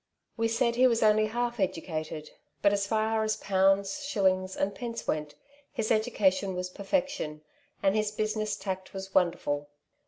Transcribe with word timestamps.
We 0.35 0.47
said 0.47 0.73
he 0.77 0.87
was 0.87 1.03
only 1.03 1.27
half 1.27 1.59
educated; 1.59 2.31
but 2.63 2.73
as 2.73 2.87
far 2.87 3.23
as 3.23 3.37
pounds, 3.37 4.03
shillings, 4.03 4.57
and 4.57 4.73
pence 4.73 5.05
went, 5.05 5.35
his 5.71 5.91
education 5.91 6.55
was 6.55 6.71
per 6.71 6.83
fection, 6.83 7.41
and 7.83 7.95
his 7.95 8.09
business 8.09 8.55
tact 8.55 8.95
was 8.95 9.13
wonderful. 9.13 9.69